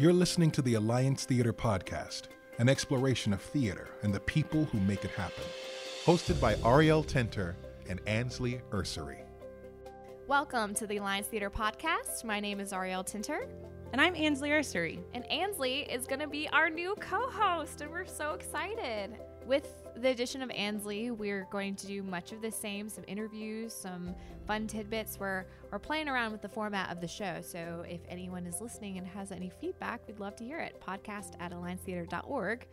[0.00, 4.78] You're listening to the Alliance Theater Podcast, an exploration of theater and the people who
[4.78, 5.42] make it happen.
[6.04, 7.56] Hosted by Ariel Tenter
[7.88, 9.22] and Ansley Ursery.
[10.28, 12.22] Welcome to the Alliance Theater Podcast.
[12.22, 13.48] My name is Ariel Tinter.
[13.92, 15.00] And I'm Ansley Ursery.
[15.14, 19.16] And Ansley is going to be our new co host, and we're so excited.
[19.48, 23.74] With the addition of Ansley, we're going to do much of the same some interviews,
[23.74, 24.14] some
[24.46, 25.18] fun tidbits.
[25.18, 27.38] We're, we're playing around with the format of the show.
[27.42, 30.80] So if anyone is listening and has any feedback, we'd love to hear it.
[30.80, 32.66] Podcast at alliancetheater.org.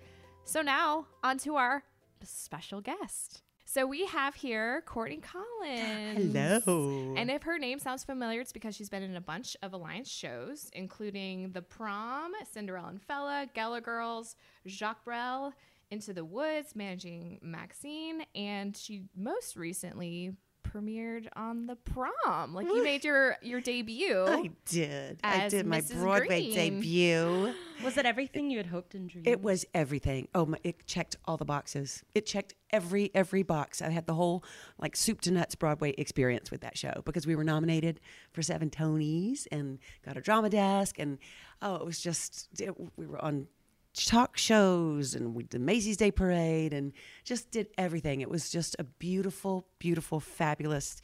[0.44, 1.84] So now, on to our
[2.24, 3.42] special guest.
[3.68, 6.34] So we have here Courtenay Collins.
[6.34, 7.16] Hello.
[7.18, 10.10] And if her name sounds familiar, it's because she's been in a bunch of Alliance
[10.10, 14.36] shows, including The Prom, Cinderella and Fella, Geller Girls,
[14.68, 15.52] Jacques Brel,
[15.92, 20.34] Into the Woods, Managing Maxine, and she most recently
[20.76, 22.54] premiered on the prom.
[22.54, 24.26] Like you made your your debut.
[24.28, 25.20] I did.
[25.24, 26.00] I did my Mrs.
[26.00, 26.80] Broadway Green.
[26.80, 27.54] debut.
[27.84, 29.28] Was it everything you had hoped and dreamed?
[29.28, 30.28] It was everything.
[30.34, 30.58] Oh my!
[30.64, 32.04] It checked all the boxes.
[32.14, 33.82] It checked every every box.
[33.82, 34.44] I had the whole
[34.80, 38.00] like soup to nuts Broadway experience with that show because we were nominated
[38.32, 41.18] for seven Tonys and got a drama desk and
[41.62, 43.48] oh, it was just it, we were on
[43.96, 46.94] talk shows and we did Macy's Day Parade and
[47.24, 48.22] just did everything.
[48.22, 51.02] It was just a beautiful, beautiful, fabulous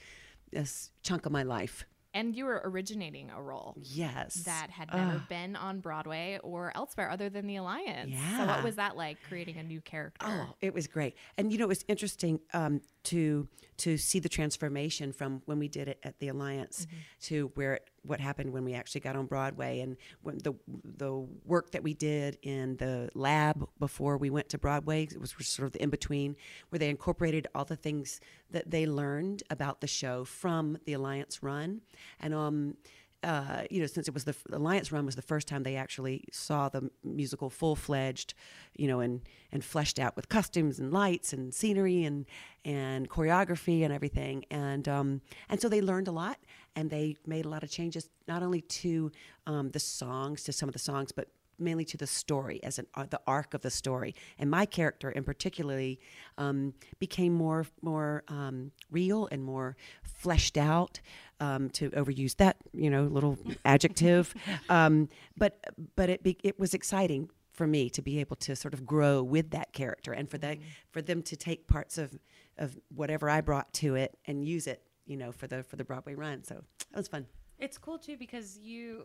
[0.55, 0.63] uh,
[1.03, 1.85] chunk of my life.
[2.13, 7.09] And you were originating a role Yes, that had never been on Broadway or elsewhere
[7.09, 8.11] other than the Alliance.
[8.11, 8.37] Yeah.
[8.37, 10.25] So what was that like creating a new character?
[10.29, 13.47] Oh, it was great, and you know it was interesting um, to
[13.77, 16.85] to see the transformation from when we did it at the Alliance
[17.21, 20.53] to where it, what happened when we actually got on Broadway, and the
[20.97, 21.13] the
[21.45, 25.03] work that we did in the lab before we went to Broadway.
[25.03, 26.35] It was sort of the in between
[26.69, 31.43] where they incorporated all the things that they learned about the show from the Alliance
[31.43, 31.81] run,
[32.19, 32.75] and um
[33.23, 35.75] uh, you know, since it was the the Alliance run was the first time they
[35.75, 38.33] actually saw the musical full fledged,
[38.75, 42.25] you know, and and fleshed out with costumes and lights and scenery and
[42.65, 46.37] and choreography and everything, and um, and so they learned a lot
[46.75, 49.11] and they made a lot of changes not only to
[49.47, 51.27] um, the songs, to some of the songs, but
[51.61, 54.15] mainly to the story as an uh, the arc of the story.
[54.39, 55.99] And my character in particularly
[56.37, 60.99] um, became more more um, real and more fleshed out
[61.39, 64.33] um, to overuse that you know little adjective.
[64.69, 65.59] Um, but
[65.95, 69.21] but it be, it was exciting for me to be able to sort of grow
[69.21, 70.57] with that character and for that
[70.89, 72.17] for them to take parts of
[72.57, 75.83] of whatever I brought to it and use it you know for the for the
[75.83, 76.55] Broadway run so
[76.91, 77.25] that was fun
[77.59, 79.03] It's cool too because you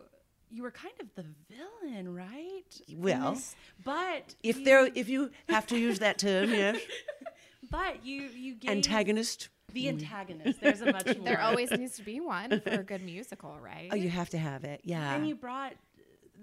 [0.49, 2.63] you were kind of the villain, right?
[2.89, 6.81] In Well, this- but if you, there if you have to use that term yes
[7.71, 9.89] but you you gave antagonist the mm.
[9.89, 10.61] antagonist.
[10.61, 11.25] There's a much more.
[11.25, 13.89] There always needs to be one for a good musical, right?
[13.93, 15.75] oh you have to have it yeah and you brought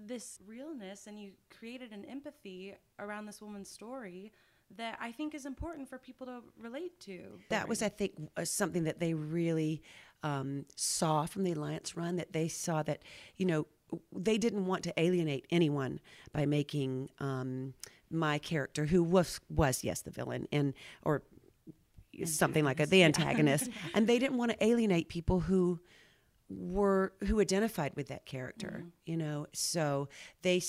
[0.06, 4.32] this realness and you created an empathy around this woman's story
[4.76, 7.38] that I think is important for people to relate to.
[7.48, 9.82] that was i think uh, something that they really
[10.22, 13.02] um, saw from the alliance run that they saw that
[13.36, 13.66] you know
[14.10, 16.00] they didn't want to alienate anyone
[16.32, 17.74] by making um,
[18.10, 21.22] my character who was was yes the villain and or
[22.24, 23.68] something like a, the antagonist.
[23.94, 25.80] And they didn't want to alienate people who
[26.48, 29.46] were who identified with that character you know?
[29.52, 30.08] So
[30.42, 30.60] they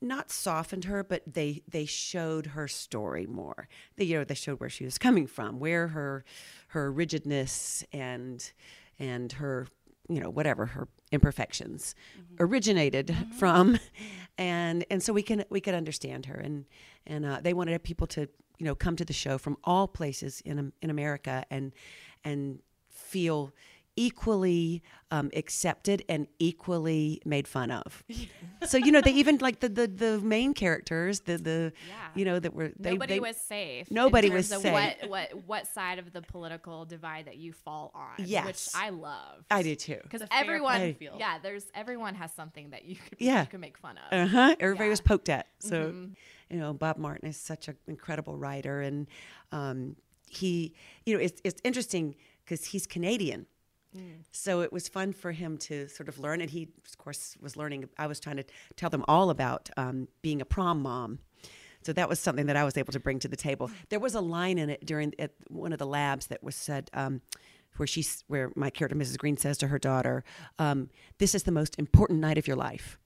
[0.00, 3.68] not softened her but they they showed her story more.
[3.96, 6.24] They you know they showed where she was coming from where her
[6.68, 8.52] her rigidness and
[8.98, 9.66] and her
[10.08, 11.94] you know whatever her imperfections
[12.38, 13.78] originated from.
[14.36, 16.34] And and so we can we could understand her.
[16.34, 16.64] And
[17.06, 18.22] and uh, they wanted people to
[18.58, 21.72] you know come to the show from all places in in America and
[22.24, 22.58] and
[22.90, 23.52] feel
[23.96, 28.02] equally um, accepted and equally made fun of.
[28.66, 31.94] so you know they even like the the, the main characters the the Yeah.
[32.14, 33.88] you know that were they, Nobody they- was safe.
[33.90, 34.72] in Nobody terms was of safe.
[34.72, 38.14] What, what what side of the political divide that you fall on?
[38.18, 38.72] which Yes.
[38.74, 39.44] I love.
[39.50, 39.98] I do too.
[40.02, 43.42] because It's fair everyone, playing yeah, there's everyone has something that you could Yeah.
[43.42, 44.12] you can make fun of.
[44.12, 44.56] Uh huh.
[44.58, 44.90] Everybody Yeah.
[44.90, 45.46] was poked at.
[45.60, 46.14] So, Mhm.
[46.50, 49.06] you know, Bob Martin is such an incredible writer, and
[49.52, 49.96] um,
[50.28, 50.72] he,
[51.06, 53.46] you know, it's it's interesting because he's Canadian.
[54.32, 57.56] So it was fun for him to sort of learn, and he, of course, was
[57.56, 57.88] learning.
[57.98, 58.44] I was trying to
[58.76, 61.20] tell them all about um, being a prom mom.
[61.82, 63.70] So that was something that I was able to bring to the table.
[63.90, 66.90] There was a line in it during at one of the labs that was said,
[66.94, 67.20] um,
[67.76, 69.18] where she's where my character Mrs.
[69.18, 70.24] Green says to her daughter,
[70.58, 70.88] um,
[71.18, 72.98] "This is the most important night of your life."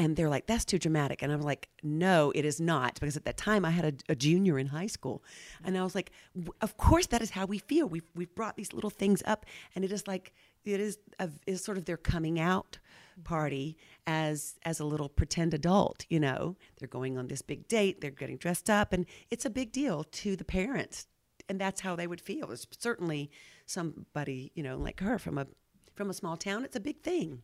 [0.00, 1.22] And they're like, that's too dramatic.
[1.22, 2.94] And I'm like, no, it is not.
[3.00, 5.24] Because at that time I had a, a junior in high school.
[5.64, 7.88] And I was like, "W- of course that is how we feel.
[7.88, 9.44] We've, we've brought these little things up.
[9.74, 10.32] And it is like,
[10.64, 12.78] it is, a, is sort of their coming out
[13.24, 18.00] party as as a little pretend adult you know they're going on this big date
[18.00, 21.08] they're getting dressed up and it's a big deal to the parents
[21.48, 23.30] and that's how they would feel it's certainly
[23.66, 25.46] somebody you know like her from a
[25.94, 27.42] from a small town it's a big thing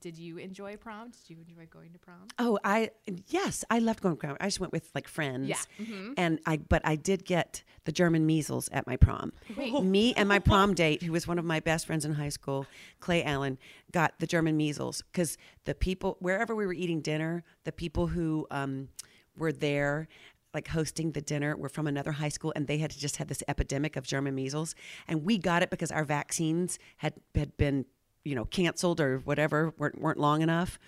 [0.00, 1.10] Did, you enjoy prom?
[1.10, 2.26] Did you enjoy going to prom?
[2.38, 2.90] Oh, I
[3.28, 4.36] yes, I loved going to prom.
[4.40, 5.48] I just went with like friends.
[5.48, 5.56] Yeah.
[5.80, 6.14] Mhm.
[6.16, 9.32] And I but I did get the German measles at my prom.
[9.56, 9.82] Wait.
[9.82, 12.66] Me and my prom date, who was one of my best friends in high school,
[13.00, 13.58] Clay Allen,
[13.92, 18.46] got the German measles because the people wherever we were eating dinner, the people who
[18.50, 18.88] um,
[19.36, 20.08] were there
[20.54, 23.42] like hosting the dinner were from another high school and they had just had this
[23.46, 24.74] epidemic of German measles
[25.06, 27.84] and we got it because our vaccines had had been
[28.26, 30.78] you know canceled or whatever weren't, weren't long enough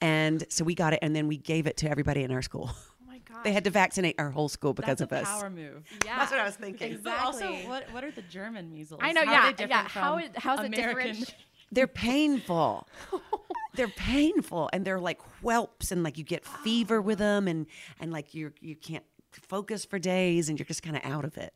[0.00, 2.70] and so we got it and then we gave it to everybody in our school
[2.72, 3.44] Oh my god.
[3.44, 5.84] they had to vaccinate our whole school because That's a of us power move.
[6.04, 6.18] Yeah.
[6.18, 7.12] that's what i was thinking Exactly.
[7.12, 9.00] But also, what what are the German measles?
[9.02, 9.52] I know, How yeah, are yeah.
[9.52, 11.34] different How from is- how's it different?
[11.72, 12.88] they're painful
[13.74, 17.24] they're painful and they're like whelps and like you get fever with ah.
[17.24, 17.66] them and
[18.00, 21.36] and like you you can't focus for days and you're just kind of out of
[21.36, 21.52] it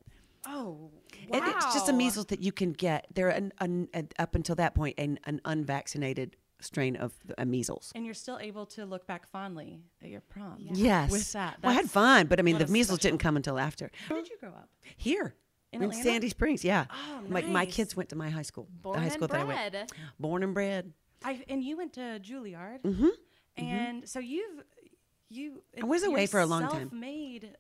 [0.47, 0.91] Oh,
[1.33, 4.55] It- it's just a measles that you can get they're an, an, an up until
[4.57, 8.85] that point an, an unvaccinated strain of the, uh, measles and you're still able to
[8.85, 10.57] look back fondly at your prom.
[10.59, 13.37] yes With that, well, i had fun but i mean the measles special- didn't come
[13.37, 14.69] until after Where did you grow up?
[14.97, 15.35] here
[15.73, 18.97] In in, sandy springs yeah Oh, my, my kids went to my high school Born
[18.97, 19.93] the high school that i went bred.
[20.19, 20.93] born and bred
[21.25, 23.09] I and you went to Juilliard, mm-hmm.
[23.57, 24.63] and so you've
[25.31, 25.63] you.
[25.83, 26.91] I was away for a long time.
[26.91, 27.57] Self-made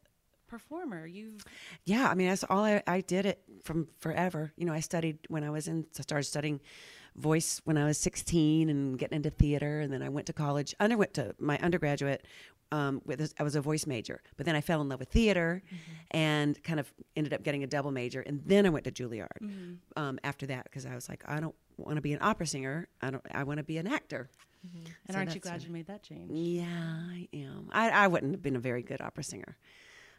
[0.49, 1.07] performer.
[1.07, 1.45] You've
[1.85, 4.53] Yeah, I mean that's all I, I did it from forever.
[4.57, 6.61] You know, I studied when I was in I started studying
[7.17, 10.75] voice when I was 16 and getting into theater and then I went to college.
[10.79, 12.25] I went to my undergraduate
[12.71, 15.63] um, with I was a voice major, but then I fell in love with theater
[16.11, 19.79] and kind of ended up getting a double major and then I went to Juilliard
[19.97, 22.89] um, after that because I was like I don't want to be an opera singer.
[23.01, 24.29] I don't I want to be an actor.
[24.75, 26.31] and So aren't you glad you made that change?
[26.33, 27.69] Yeah, I am.
[27.73, 29.57] I, I wouldn't have been a very good opera singer.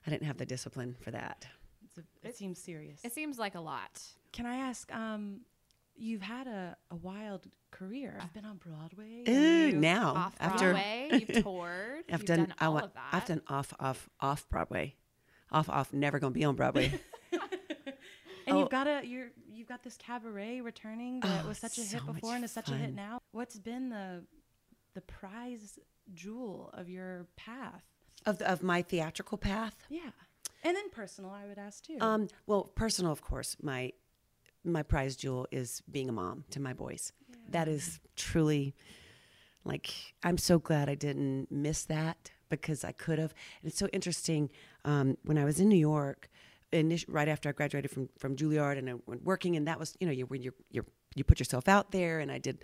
[0.06, 1.46] I didn't have the discipline for that.
[1.86, 3.00] It's a, it seems serious.
[3.04, 4.02] It seems like a lot.
[4.32, 4.94] Can I ask?
[4.94, 5.42] Um,
[5.96, 8.18] you've had a, a wild career.
[8.22, 9.24] I've been on Broadway.
[9.28, 12.04] Ooh, now Off after Broadway, you've toured.
[12.12, 13.10] I've you've done, done I all wa- of that.
[13.12, 14.96] I've done off off off Broadway,
[15.52, 15.92] off off.
[15.94, 16.92] Never gonna be on Broadway.
[18.48, 18.62] And Oh.
[18.62, 21.98] you've got a you're you've got this cabaret returning that Oh, was such a so
[22.00, 23.20] hit before and is such a hit now.
[23.32, 24.24] What's been the
[24.96, 25.78] the prize
[26.16, 27.84] jewel of your path?
[28.26, 29.76] Of the, of my theatrical path.
[29.90, 30.12] Yeah,
[30.64, 31.98] and then personal, I would ask too.
[32.02, 33.56] Um, well, personal, of course.
[33.62, 33.94] My
[34.64, 37.14] my prize jewel is being a mom to my boys.
[37.50, 38.76] That is truly
[39.64, 39.92] like
[40.24, 43.34] I'm so glad I didn't miss that because I could have.
[43.62, 44.50] And it's so interesting.
[44.86, 46.30] Um, when I was in New York,
[46.74, 49.96] init- right after I graduated from from Juilliard and I went working, and that was
[50.00, 52.64] you know you when you you you put yourself out there, and I did.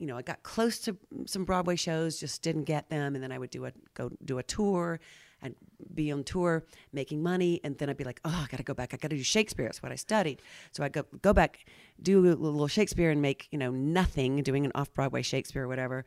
[0.00, 3.30] You know, I got close to some Broadway shows, just didn't get them, and then
[3.30, 4.98] I would do a go do a tour,
[5.42, 5.54] and
[5.94, 8.74] be on tour making money, and then I'd be like, oh, I got to go
[8.74, 8.94] back.
[8.94, 9.66] I got to do Shakespeare.
[9.66, 10.40] That's what I studied.
[10.72, 11.66] So I go go back,
[12.02, 15.68] do a little Shakespeare, and make you know nothing, doing an off Broadway Shakespeare or
[15.68, 16.04] whatever,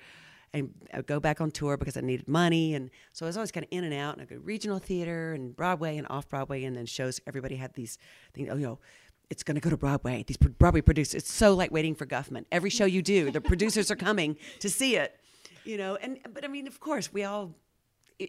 [0.54, 3.38] and I would go back on tour because I needed money, and so I was
[3.38, 4.18] always kind of in and out.
[4.18, 7.20] And I go regional theater and Broadway and off Broadway, and then shows.
[7.28, 7.98] Everybody had these
[8.34, 8.50] things.
[8.52, 8.80] Oh, you know.
[9.30, 10.24] It's going to go to Broadway.
[10.28, 11.16] These Broadway producers.
[11.16, 12.46] It's so like waiting for Guffman.
[12.52, 15.20] Every show you do, the producers are coming to see it.
[15.64, 17.56] You know, and but I mean, of course, we all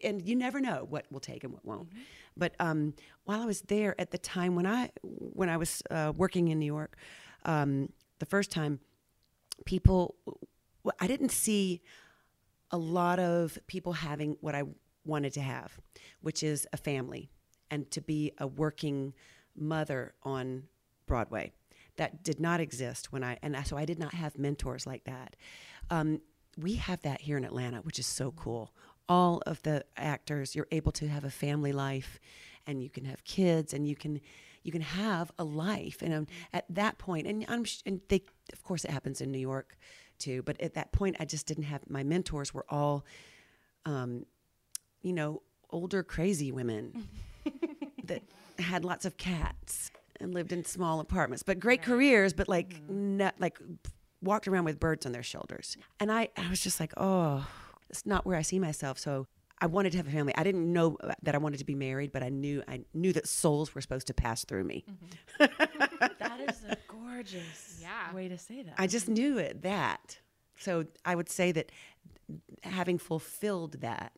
[0.02, 1.88] and you never know what will take and what won't.
[2.36, 6.12] But um, while I was there at the time when I when I was uh,
[6.16, 6.96] working in New York,
[7.44, 8.80] um, the first time,
[9.64, 10.14] people,
[11.00, 11.82] I didn't see
[12.70, 14.64] a lot of people having what I
[15.04, 15.78] wanted to have,
[16.22, 17.30] which is a family
[17.70, 19.14] and to be a working
[19.56, 20.64] mother on
[21.06, 21.52] Broadway.
[21.96, 25.36] That did not exist when I, and so I did not have mentors like that.
[25.90, 26.20] Um,
[26.58, 28.72] we have that here in Atlanta, which is so cool.
[29.08, 32.18] All of the actors, you're able to have a family life,
[32.66, 34.20] and you can have kids, and you can
[34.62, 36.00] you can have a life.
[36.00, 39.30] And um, at that point, and I'm sh- and they, of course, it happens in
[39.30, 39.76] New York
[40.18, 40.42] too.
[40.42, 43.04] But at that point, I just didn't have my mentors were all,
[43.84, 44.24] um,
[45.02, 47.08] you know, older crazy women
[48.04, 48.22] that
[48.58, 49.90] had lots of cats
[50.20, 53.16] and lived in small apartments, but great careers, but like mm-hmm.
[53.18, 53.58] not like
[54.20, 55.76] walked around with birds on their shoulders.
[56.00, 57.46] And I, I was just like, oh,
[57.90, 58.98] it's not where I see myself.
[58.98, 59.26] So
[59.60, 60.34] I wanted to have a family.
[60.36, 63.12] I didn't know uh, that I wanted to be married, but I knew I knew
[63.12, 64.84] that souls were supposed to pass through me.
[65.40, 66.08] Mm-hmm.
[66.18, 68.14] that is a gorgeous Yeah.
[68.14, 68.74] way to say that.
[68.78, 70.18] I just knew it that.
[70.58, 71.70] So I would say that
[72.62, 74.12] having fulfilled that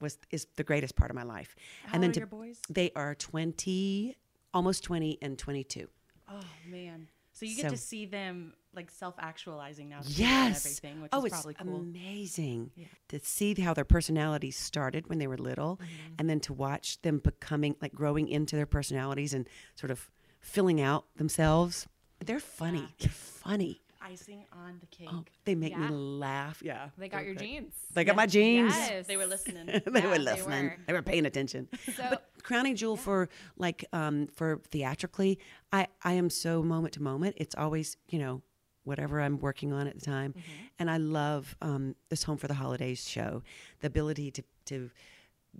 [0.00, 1.56] was is the greatest part of my life.
[1.84, 2.60] How and then old to, are your boys?
[2.68, 4.16] they are 20
[4.56, 5.88] almost 20 and 22.
[6.30, 7.08] Oh man.
[7.32, 10.00] So you get So- to see them like self-actualizing now.
[10.04, 10.64] Yes.
[10.66, 11.76] everything, which oh, is it's probably cool.
[11.76, 12.86] amazing Yeah.
[13.08, 16.14] to see how their personalities started when they were little, Mm-hmm.
[16.18, 20.10] and then to watch them becoming like growing into their personalities and sort of
[20.40, 21.86] filling out themselves.
[22.24, 22.80] They're funny.
[22.80, 22.86] Yeah.
[22.98, 23.80] They're funny.
[24.06, 25.08] Icing on the cake.
[25.12, 26.62] Oh, they make me laugh.
[26.64, 27.42] Yeah, They got your good.
[27.44, 27.74] genes.
[27.94, 28.74] They got my genes.
[28.76, 29.06] Yes.
[29.06, 29.66] They were listening.
[29.86, 30.64] they Yeah, were they listening.
[30.64, 30.76] were.
[30.86, 31.68] They were paying attention.
[31.96, 35.36] So but crowning jewel for like um for theatrically
[35.72, 38.40] i i am so moment to moment it's always you know
[38.84, 40.32] whatever i'm working on at the time
[40.78, 43.42] and i love um this home for the holidays show
[43.80, 44.90] the ability to to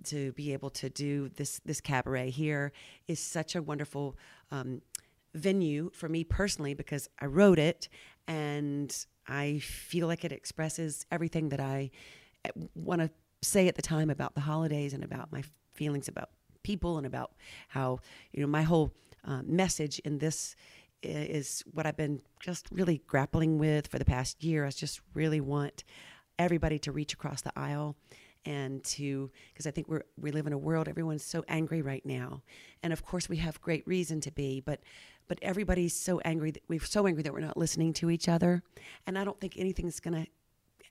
[0.05, 2.71] to be able to do this this cabaret here
[3.09, 4.15] is such a wonderful
[4.49, 4.81] um
[5.33, 7.89] venue for me personally because i wrote it
[8.27, 11.89] and i feel like it expresses everything that i
[12.75, 13.09] want to
[13.41, 15.43] say at the time about the holidays and about my
[15.73, 16.29] feelings about
[16.63, 17.31] people and about
[17.69, 17.99] how
[18.33, 18.91] you know my whole
[19.25, 20.55] uh, message in this
[21.03, 24.65] is what I've been just really grappling with for the past year.
[24.65, 25.83] I just really want
[26.39, 27.95] everybody to reach across the aisle
[28.45, 32.05] and to because I think we're we live in a world everyone's so angry right
[32.05, 32.41] now,
[32.81, 34.81] and of course we have great reason to be, but
[35.27, 38.63] but everybody's so angry that we're so angry that we're not listening to each other,
[39.05, 40.27] and I don't think anything's going to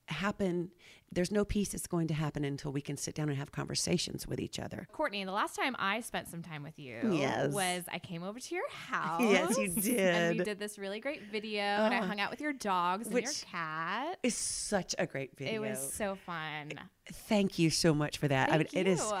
[0.07, 0.71] happen.
[1.09, 4.27] There's no peace that's going to happen until we can sit down and have conversations
[4.27, 4.87] with each other.
[4.91, 7.53] Courtenay, the last time I spent some time with you Yes.
[7.53, 9.21] was I came over to your house.
[9.23, 9.99] Yes, you did.
[9.99, 10.59] And we did.
[10.59, 12.03] this really great video, and I Oh.
[12.03, 14.19] hung out with your dogs and your cat.
[14.21, 15.63] It's such a great video.
[15.63, 16.73] It was so fun.
[17.09, 18.49] Thank you so much for that.
[18.51, 19.13] I mean, Thank it is.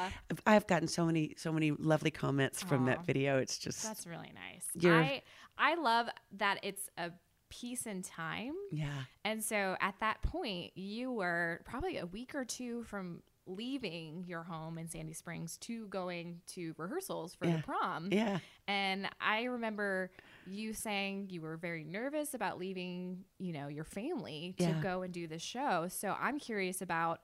[0.45, 3.37] I've gotten so many, so many lovely comments from that video.
[3.39, 4.85] It's just, That's really nice.
[4.85, 5.21] I
[5.57, 7.11] I love that it's a
[7.49, 8.53] piece in time.
[8.71, 14.25] yeah, And so at that point, you were probably a week or two from leaving
[14.27, 17.57] your home in Sandy Springs to going to rehearsals for Yeah.
[17.57, 18.09] the prom.
[18.11, 18.39] yeah.
[18.67, 20.11] And I remember
[20.45, 24.81] you saying you were very nervous about leaving, you know, your family to Yeah.
[24.81, 25.87] go and do the show.
[25.87, 27.21] So I'm curious about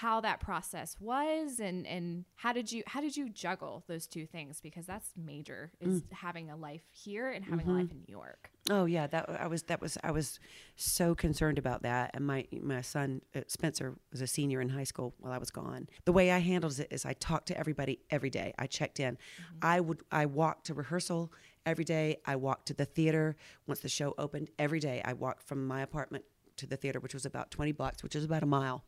[0.00, 4.26] how that process was and and how did you how did you juggle those two
[4.26, 6.12] things because that's major is Mm.
[6.12, 7.70] having a life here and having Mm-hmm.
[7.76, 8.50] a life in New York.
[8.68, 10.38] Oh yeah, that I was that was I was
[10.74, 12.10] so concerned about that.
[12.14, 15.50] And my my son uh, Spencer was a senior in high school while I was
[15.50, 15.88] gone.
[16.04, 18.52] The way I handled it is I talked to everybody every day.
[18.58, 19.16] I checked in.
[19.62, 21.32] I would I walked to rehearsal
[21.64, 22.16] every day.
[22.26, 23.36] I walked to the theater
[23.66, 25.00] once the show opened every day.
[25.04, 26.24] I walked from my apartment
[26.56, 28.82] to the theater, which was about 20 blocks, which is about a mile.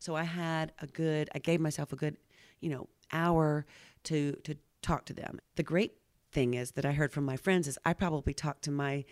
[0.00, 2.16] So I had a good, I gave myself a good,
[2.60, 3.66] you know, hour
[4.04, 5.38] to to talk to them.
[5.56, 5.92] The great
[6.32, 9.04] thing is that I heard from my friends is I probably talked to my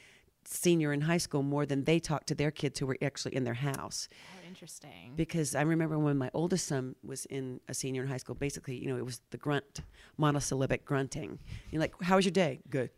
[0.44, 3.44] senior in high school more than they talked to their kids who were actually in
[3.44, 4.08] their house.
[4.12, 5.12] Oh, interesting.
[5.14, 8.78] Because I remember when my oldest son was in a senior in high school, basically,
[8.78, 9.82] you know, it was the grunt,
[10.16, 11.38] monosyllabic grunting.
[11.70, 12.60] You're like, how was your day?
[12.70, 12.90] Good.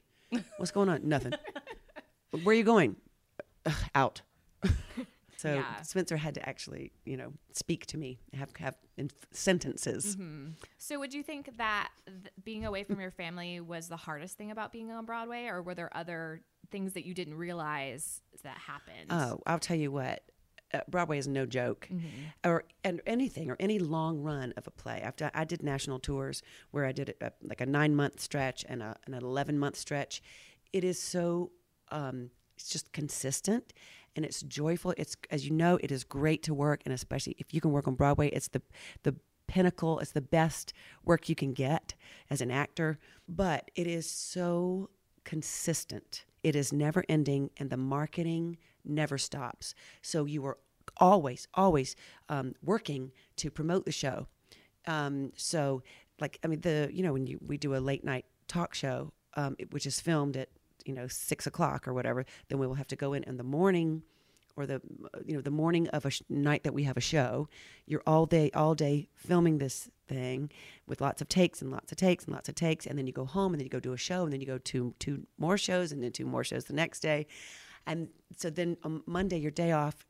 [0.59, 1.09] What's going on?
[1.09, 1.33] Nothing.
[2.45, 2.95] Where are you going?
[3.67, 4.23] "Ugh, out.
[5.41, 5.83] so Yeah.
[5.83, 10.17] Spencer had to actually, you know, speak to me, have have in sentences.
[10.79, 14.51] So, would you think that th- being away from your family was the hardest thing
[14.51, 19.09] about being on Broadway, or were there other things that you didn't realize that happened?
[19.11, 20.23] Oh, I'll tell you what.
[20.73, 22.49] Uh, Broadway is no joke, Mm-hmm.
[22.49, 25.03] or and anything or any long run of a play.
[25.05, 28.21] I've done, I did national tours where I did it uh, like a nine month
[28.21, 30.23] stretch and a, an eleven month stretch.
[30.73, 31.51] It is so
[31.91, 33.73] um, it's just consistent
[34.17, 34.95] and it's joyful.
[34.97, 37.87] It's as you know, it is great to work, and especially if you can work
[37.88, 38.62] on Broadway, it's the
[39.02, 39.14] the
[39.47, 39.99] pinnacle.
[39.99, 40.73] It's the best
[41.05, 41.95] work you can get
[42.31, 42.99] as an actor.
[43.29, 44.90] But it is so
[45.25, 46.25] consistent.
[46.43, 49.75] It is never ending, and the marketing never stops.
[50.02, 50.59] So you are
[50.97, 51.97] always, always
[52.29, 54.26] um, working to promote the show.
[54.87, 55.83] Um, so,
[56.21, 59.12] like, I mean, the you know when you we do a late night talk show,
[59.35, 60.49] um, it- which is filmed at
[60.85, 63.45] you know six o'clock or whatever, then we will have to go in in the
[63.45, 64.03] morning
[64.57, 64.81] or the
[65.25, 67.49] you know the morning of a sh- night that we have a show.
[67.87, 70.51] You're all day all day filming this thing
[70.87, 73.13] with lots of takes and lots of takes and lots of takes and then you
[73.13, 75.27] go home and then you go do a show and then you go to two
[75.39, 77.27] more shows and then two more shows the next day.
[77.87, 80.07] And so then on monday your day off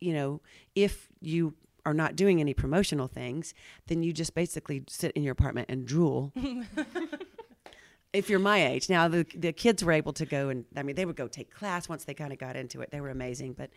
[0.00, 0.40] you know
[0.74, 1.54] if you
[1.86, 3.54] are not doing any promotional things
[3.86, 6.32] then you just basically sit in your apartment and drool
[8.14, 8.88] if you're my age.
[8.88, 11.50] Now the the kids were able to go and I mean they would go take
[11.50, 12.90] class once they kind of got into it.
[12.90, 13.70] They were amazing, but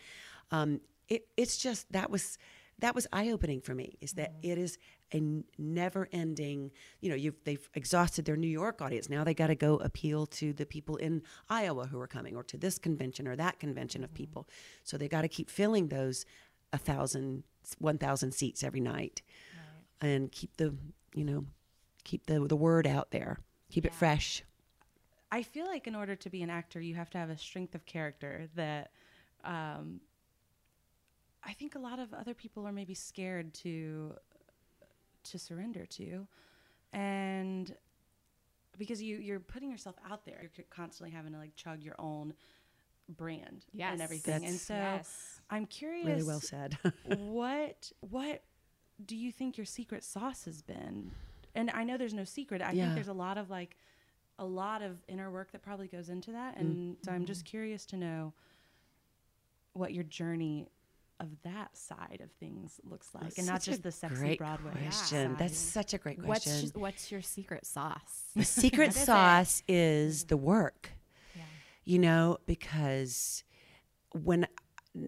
[0.52, 0.80] um,
[1.10, 2.38] it it's just that was
[2.80, 3.98] that was eye opening for me.
[4.02, 4.78] Is that it is
[5.14, 5.22] a
[5.58, 6.72] never ending.
[7.02, 9.10] You know, you've they've exhausted their New York audience.
[9.10, 12.44] Now they got to go appeal to the people in Iowa who are coming, or
[12.44, 14.48] to this convention or that convention of people.
[14.84, 16.26] So they got to keep filling those
[16.72, 17.44] a thousand,
[17.80, 19.22] one thousand seats every night,
[20.02, 20.76] and keep the
[21.16, 21.46] you know
[22.04, 23.40] keep the the word out there.
[23.72, 24.44] Keep it fresh.
[25.32, 27.76] I feel like in order to be an actor, you have to have a strength
[27.76, 28.92] of character that
[29.44, 30.00] um,
[31.44, 34.14] I think a lot of other people are maybe scared to
[35.26, 36.26] to surrender to,
[36.94, 37.76] and
[38.78, 42.34] because you you're putting yourself out there, you're constantly having to like chug your own
[43.10, 43.94] brand Yes.
[43.94, 44.46] and everything.
[44.46, 45.42] and so yes.
[45.50, 46.06] I'm curious.
[46.08, 46.78] Really well said.
[47.18, 48.44] what what
[49.06, 51.12] do you think your secret sauce has been?
[51.58, 52.62] And I know there's no secret.
[52.62, 52.84] I Yeah.
[52.86, 53.78] think there's a lot of like
[54.40, 56.58] a lot of inner work that probably goes into that.
[56.58, 57.06] And mm.
[57.06, 57.50] so I'm just mm-hmm.
[57.50, 58.34] curious to know
[59.74, 60.68] what your journey
[61.20, 64.72] of that side of things looks like, and not just the sexy great Broadway.
[64.72, 65.32] question.
[65.32, 65.40] side.
[65.40, 66.62] That's such a great What's question.
[66.62, 68.26] just, what's your secret sauce?
[68.36, 69.06] the secret What is it?
[69.06, 70.28] sauce is mm-hmm.
[70.28, 70.92] the work.
[71.36, 71.42] Yeah.
[71.86, 73.44] you know, because
[74.12, 74.48] when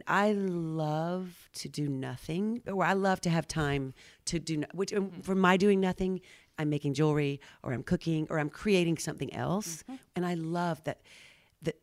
[0.08, 3.93] I love to do nothing, or I love to have time
[4.25, 6.22] to do, no- which um, for my doing nothing,
[6.58, 9.84] I'm making jewelry, or I'm cooking, or I'm creating something else,
[10.15, 11.01] and I love that
[11.62, 11.75] that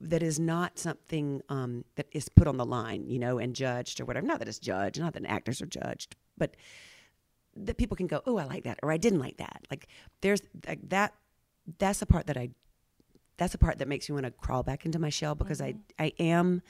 [0.00, 4.00] that is not something um, that is put on the line, you know, and judged
[4.00, 4.26] or whatever.
[4.26, 6.56] Not that it's judged, not that actors are judged, but
[7.56, 9.66] that people can go, oh, I like that, or I didn't like that.
[9.70, 9.88] Like
[10.20, 11.14] there's like that.
[11.78, 12.50] That's the part that I
[13.36, 15.74] that's the part that makes me want to crawl back into my shell because I
[15.98, 16.62] I am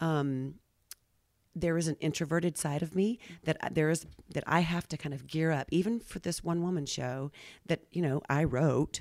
[0.00, 0.54] um
[1.54, 4.96] there is an introverted side of me that I- there is that I have to
[4.96, 7.32] kind of gear up even for this one woman show
[7.66, 9.00] that you know I wrote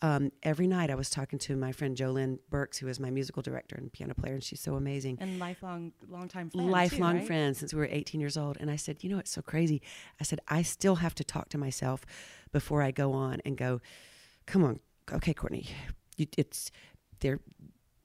[0.00, 3.42] um, every night I was talking to my friend Jolynn Burks who is my musical
[3.42, 6.54] director and piano player and she's so amazing and lifelong, long time friends.
[6.66, 7.26] too, lifelong right?
[7.26, 8.58] friends since we were 18 years old.
[8.60, 9.82] And I said, you know, it's so crazy.
[10.20, 12.06] I said, I still have to talk to myself
[12.52, 13.80] before I go on and go,
[14.46, 14.78] come on,
[15.10, 15.64] okay, Courtenay,
[16.18, 16.70] it's
[17.20, 17.40] there.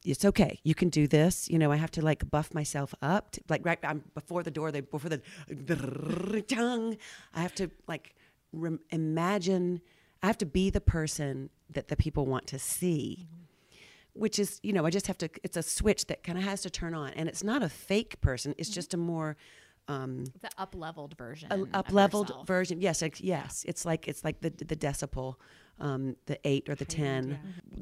[0.06, 0.60] It's okay.
[0.64, 1.50] You can do this.
[1.50, 3.32] You know, I have to like buff myself up.
[3.32, 6.98] To, like right I'm before the door, they before the tongue.
[7.34, 8.16] I have to like
[8.52, 9.82] rem- imagine.
[10.22, 14.20] I have to be the person that the people want to see mm-hmm.
[14.20, 16.62] which is you know i just have to it's a switch that kind of has
[16.62, 18.76] to turn on and it's not a fake person it's mm-hmm.
[18.76, 19.36] just a more
[19.88, 21.52] um The up leveled version.
[21.74, 25.36] up leveled version yes like, yes it's like it's like the the decibel
[25.80, 27.40] um the 8 or the 10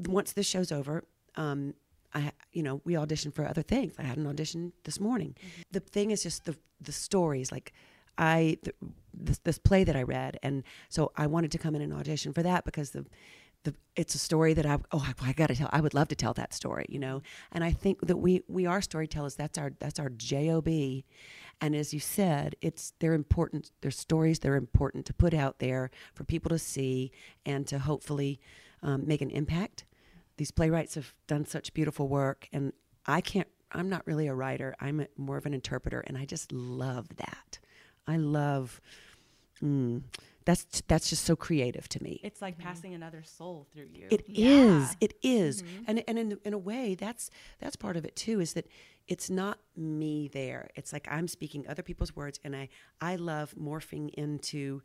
[0.08, 1.04] once this show's over
[1.36, 1.74] um
[2.14, 3.94] I, you know, we auditioned for other things.
[3.98, 5.34] I had an audition this morning.
[5.70, 7.50] The thing is just the the stories.
[7.50, 7.72] Like,
[8.18, 8.76] I th-
[9.14, 12.34] this this play that I read, and so I wanted to come in and audition
[12.34, 13.06] for that because the
[13.64, 15.68] the it's a story that I oh I, I got to tell.
[15.72, 17.22] I would love to tell that story, you know.
[17.52, 19.34] And I think that we we are storytellers.
[19.34, 20.68] That's our that's our job.
[21.60, 23.70] And as you said, it's they're important.
[23.80, 24.40] They're stories.
[24.40, 27.12] They're important to put out there for people to see
[27.46, 28.40] and to hopefully
[28.82, 29.84] um, make an impact.
[30.38, 32.72] These playwrights have done such beautiful work, and
[33.06, 33.48] I can't.
[33.70, 34.74] I'm not really a writer.
[34.80, 37.58] I'm a, more of an interpreter, and I just love that.
[38.06, 38.80] I love.
[39.62, 40.02] Mm,
[40.44, 42.20] that's that's just so creative to me.
[42.22, 44.08] It's like passing another soul through you.
[44.10, 44.96] It is.
[45.00, 45.62] It is.
[45.62, 45.84] Mm-hmm.
[45.86, 48.40] And and in in a way, that's that's part of it too.
[48.40, 48.66] Is that
[49.08, 50.70] it's not me there.
[50.76, 52.68] It's like I'm speaking other people's words, and I
[53.00, 54.82] I love morphing into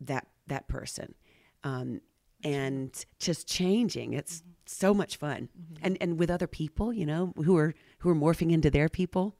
[0.00, 1.14] that that person,
[1.62, 2.00] um,
[2.42, 4.12] and just changing.
[4.12, 4.50] It's mm-hmm.
[4.66, 5.84] so much fun, mm-hmm.
[5.84, 9.36] and and with other people, you know, who are who are morphing into their people.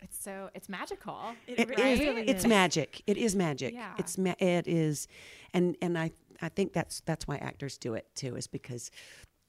[0.00, 1.34] It's so it's magical.
[1.46, 2.00] It It re- is.
[2.00, 2.48] really It's is.
[2.48, 3.02] magic.
[3.06, 3.74] It is magic.
[3.74, 3.94] Yeah.
[3.98, 5.08] It's ma- it is,
[5.52, 8.36] and and I I think that's that's why actors do it too.
[8.36, 8.90] Is because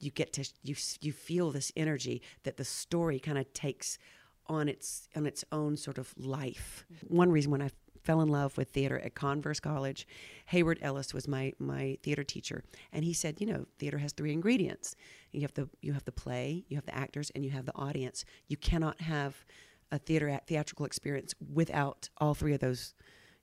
[0.00, 3.98] you get to you you feel this energy that the story kind of takes
[4.46, 6.84] on its on its own sort of life.
[7.08, 7.70] One reason when I
[8.02, 10.06] fell in love with theater at Converse College,
[10.46, 14.32] Hayward Ellis was my my theater teacher, and he said, you know, theater has three
[14.32, 14.96] ingredients.
[15.32, 17.76] You have the you have the play, you have the actors, and you have the
[17.76, 18.24] audience.
[18.48, 19.44] You cannot have
[19.92, 22.94] a theater theatrical experience without all three of those.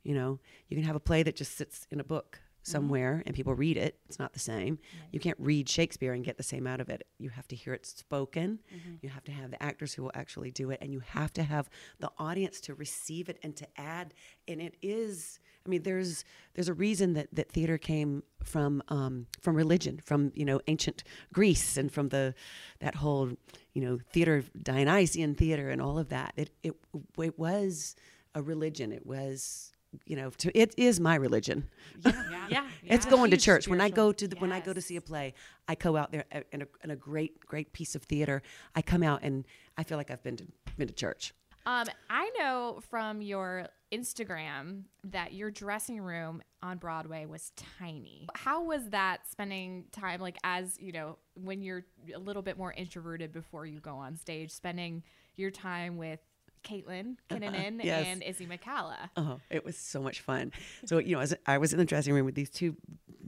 [0.04, 3.36] You know, you can have a play that just sits in a book somewhere and
[3.36, 3.98] people read it.
[4.08, 4.80] It's not the same.
[5.12, 7.08] You can't read Shakespeare and get the same out of it.
[7.18, 8.60] You have to hear it spoken.
[9.02, 11.44] You have to have the actors who will actually do it, and you have to
[11.44, 14.14] have the audience to receive it and to add.
[14.48, 15.40] And it is.
[15.66, 20.32] I mean, there's there's a reason that, that theater came from um, from religion, from
[20.36, 21.04] you know ancient
[21.34, 22.34] Greece, and from the
[22.80, 23.32] that whole
[23.74, 26.34] you know theater Dionysian theater and all of that.
[26.36, 26.74] It it
[27.18, 27.96] it was
[28.36, 28.92] a religion.
[28.92, 29.72] It was
[30.06, 31.68] you know to, it is my religion.
[32.06, 32.14] Yeah.
[32.50, 32.68] Yeah.
[32.84, 33.12] It's yeah.
[33.12, 33.68] going to church.
[33.68, 35.34] When I go to the, when I go to see a play,
[35.68, 38.42] I go out there a- in a, in a great great piece of theater.
[38.76, 39.46] I come out and
[39.78, 40.46] I feel like I've been to
[40.78, 41.34] been to church.
[41.66, 48.28] Um, I know from your Instagram that your dressing room on Broadway was tiny.
[48.36, 51.84] How was that spending time like as, you know, when you're
[52.16, 55.04] a little bit more introverted before you go on stage, spending
[55.36, 56.22] your time with
[56.64, 58.06] Caitlin Kinnunen Yes.
[58.08, 59.10] and Izzy McCalla?
[59.16, 60.52] Oh, it was so much fun.
[60.86, 62.76] So you know, as I was in the dressing room with these two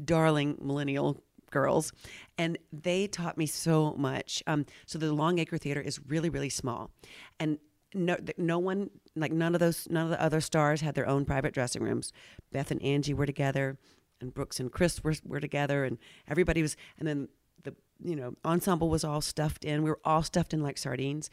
[0.04, 1.92] darling millennial girls,
[2.38, 4.44] and they taught me so much.
[4.48, 6.92] Um, so the Longacre Theater is really, really small,
[7.40, 7.58] and
[7.96, 11.26] no, no one, like none of those, none of the other stars had their own
[11.26, 12.14] private dressing rooms.
[12.52, 13.78] Beth and Angie were together,
[14.22, 17.30] and Brooks and Chris were were together, and everybody was, and then
[17.64, 19.82] the you know ensemble was all stuffed in.
[19.82, 21.32] We were all stuffed in like sardines,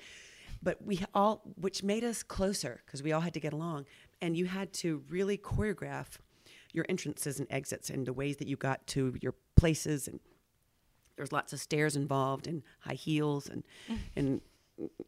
[0.67, 3.87] but we all, which made us closer because we all had to get along,
[4.21, 6.19] and you had to really choreograph
[6.73, 10.19] your entrances and exits and the ways that you got to your places and
[11.17, 13.63] there's lots of stairs involved and high heels and
[14.17, 14.41] and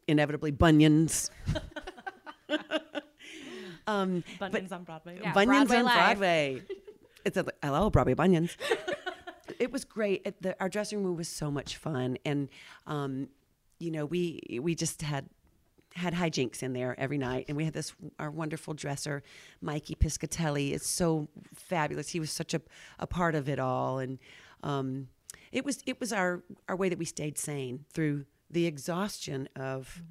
[0.07, 1.29] inevitably bunions.
[3.89, 5.19] um, Bunions on Broadway.
[5.21, 5.95] Yeah, bunions Broadway on life.
[5.97, 6.63] Broadway.
[7.25, 8.57] It's a hello Broadway bunions.
[9.59, 10.23] it was great.
[10.25, 12.49] It, the, our dressing room was so much fun, and
[12.87, 13.27] um,
[13.81, 15.29] you know we we just had
[15.99, 19.23] had hijinks in there every night, and we had this our wonderful dresser,
[19.61, 20.73] Mikey Piscatelli.
[20.73, 22.09] It's so fabulous.
[22.11, 22.61] He was such a,
[22.99, 24.19] a part of it all, and
[24.63, 25.09] um,
[25.53, 30.03] it was it was our our way that we stayed sane through the exhaustion of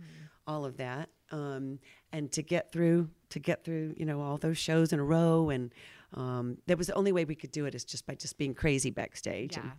[0.45, 1.79] all of that, um,
[2.11, 5.49] and to get through to get through you know all those shows in a row,
[5.49, 5.73] and
[6.13, 8.53] um, that was the only way we could do it is just by just being
[8.53, 9.71] crazy backstage, and, Yeah.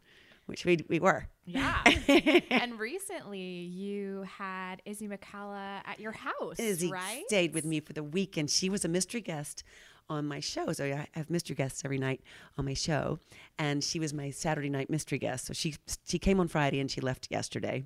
[0.48, 1.28] Which we we were.
[1.44, 1.76] Yeah.
[2.50, 7.22] and recently you had Izzy McCalla at your house, Izzy right?
[7.26, 8.50] stayed with me for the weekend.
[8.50, 9.62] She was a mystery guest
[10.08, 10.72] on my show.
[10.72, 12.22] So I have mystery guests every night
[12.56, 13.18] on my show,
[13.58, 15.46] and she was my Saturday night mystery guest.
[15.46, 15.74] So she
[16.06, 17.84] she came on Friday and she left yesterday.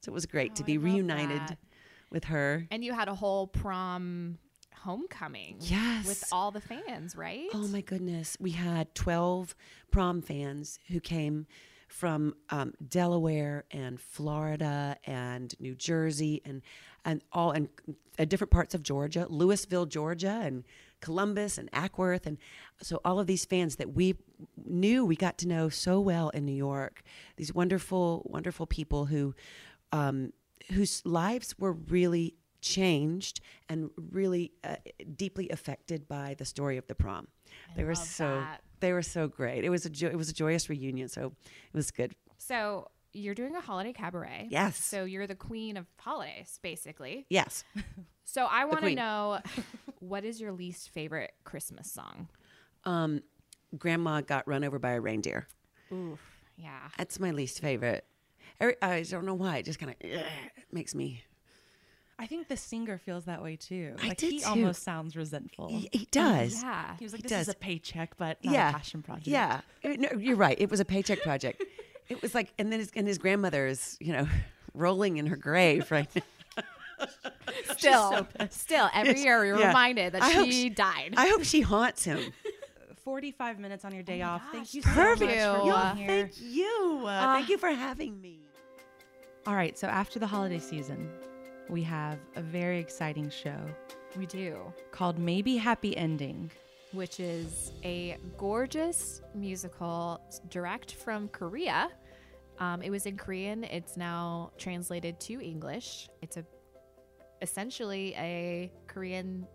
[0.00, 1.58] So it was great oh, to Oh, be reunited that.
[2.10, 2.66] with her.
[2.70, 4.38] And you had a whole prom
[4.82, 5.56] homecoming.
[5.60, 6.06] Yes.
[6.06, 7.48] With all the fans, right?
[7.54, 8.36] Oh my goodness.
[8.40, 9.54] We had 12
[9.90, 11.46] prom fans who came
[11.92, 16.62] from um, Delaware and Florida and New Jersey and
[17.04, 17.68] and all and
[18.18, 20.64] uh, different parts of Georgia, Louisville, Georgia, and
[21.00, 22.38] Columbus and Acworth, and
[22.80, 24.14] so all of these fans that we
[24.64, 27.02] knew we got to know so well in New York.
[27.36, 29.34] These wonderful, wonderful people who
[29.92, 30.32] um,
[30.72, 34.76] whose lives were really changed and really uh,
[35.16, 37.28] deeply affected by the story of the prom.
[37.76, 38.62] they were so that.
[38.82, 39.64] They were so great.
[39.64, 41.32] It was a jo- it was a joyous reunion, so
[41.72, 42.14] it was good.
[42.36, 44.48] So you're doing a holiday cabaret.
[44.50, 44.76] Yes.
[44.76, 47.24] So you're the queen of holidays, basically.
[47.30, 47.64] Yes.
[48.24, 48.96] So I want to queen.
[48.96, 49.40] know
[50.00, 52.28] what is your least favorite Christmas song?
[52.84, 53.22] Um,
[53.78, 55.46] Grandma got run over by a reindeer.
[55.92, 56.20] Oof.
[56.56, 56.88] Yeah.
[56.98, 58.04] That's my least favorite.
[58.60, 59.58] Every, I don't know why.
[59.58, 60.22] It just kind of
[60.70, 61.22] makes me.
[62.22, 63.96] I think the singer feels that way too.
[64.02, 64.46] I Like did he too.
[64.48, 65.68] almost sounds resentful.
[65.68, 66.62] He, he does.
[66.62, 66.96] Yeah.
[66.98, 67.54] He was like, He "This is does.
[67.54, 68.70] a paycheck, but not yeah.
[68.70, 69.60] a passion project." Yeah.
[69.84, 70.56] Uh, No, you're right.
[70.60, 71.62] It was a paycheck project.
[72.08, 74.28] it was like, and then his, and his grandmother is, you know,
[74.74, 76.22] rolling in her grave right now.
[77.76, 79.66] Still, still, every year you're Yeah.
[79.68, 81.14] reminded that I she she- died.
[81.16, 82.20] I hope she haunts him.
[83.04, 84.40] Forty-five minutes on your day off.
[84.42, 86.28] gosh, Thank you thank so much for being here.
[86.30, 87.02] Thank you.
[87.04, 88.38] Uh, thank you for having me.
[89.48, 91.10] All right, so after the holiday season,
[91.68, 93.56] we have a very exciting show
[94.16, 94.72] we do.
[94.90, 96.50] called Maybe Happy Ending.
[96.92, 100.20] which is a gorgeous musical
[100.50, 101.88] direct from Korea.
[102.58, 103.64] Um, it was in Korean.
[103.64, 106.08] It's now translated to English.
[106.20, 106.44] It's a
[107.40, 109.46] essentially a Korean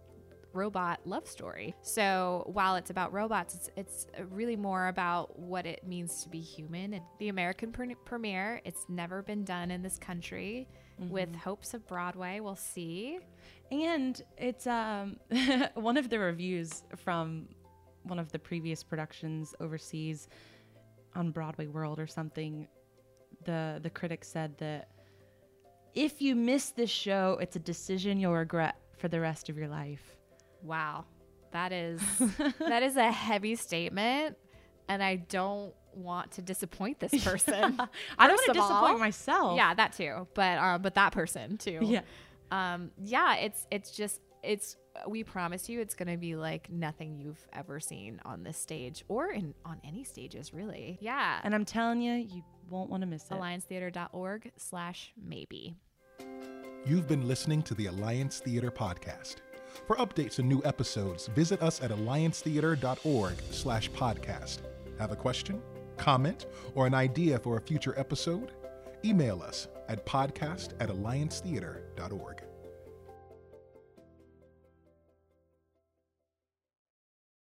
[0.53, 1.75] robot love story.
[1.83, 6.41] So while it's about robots, it's it's really more about what it means to be
[6.41, 6.93] human.
[6.95, 10.67] And the American pre- premiere, it's never been done in this country.
[10.99, 13.19] With hopes of Broadway, we'll see.
[13.71, 15.17] And it's um,
[15.75, 17.47] one of the reviews from
[18.03, 20.27] one of the previous productions overseas
[21.15, 22.67] on Broadway World or something.
[23.45, 24.89] The the critic said that
[25.93, 29.67] if you miss this show, it's a decision you'll regret for the rest of your
[29.67, 30.15] life.
[30.63, 31.05] Wow.
[31.51, 32.01] That is
[32.59, 34.37] that is a heavy statement
[34.87, 37.79] and I don't want to disappoint this person.
[38.17, 39.57] I don't want to disappoint all, myself.
[39.57, 40.27] Yeah, that too.
[40.33, 41.79] But uh, but that person too.
[41.81, 42.01] Yeah.
[42.51, 47.17] Um yeah, it's it's just it's we promise you it's going to be like nothing
[47.17, 50.97] you've ever seen on this stage or in on any stages really.
[51.01, 51.39] Yeah.
[51.43, 53.31] And I'm telling you, you won't want to miss it.
[53.31, 55.75] alliancetheater.org slash maybe.
[56.85, 59.37] You've been listening to the Alliance Theater podcast.
[59.85, 64.59] For updates and new episodes, visit us at alliancetheater.org slash podcast.
[64.97, 65.61] Have a question,
[65.97, 68.51] comment, or an idea for a future episode?
[69.03, 72.46] Email us at podcast at alliancetheater.org.